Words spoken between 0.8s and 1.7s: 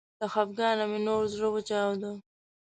مې نور زړه